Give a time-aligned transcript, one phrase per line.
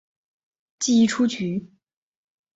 [0.79, 1.69] 记一出局。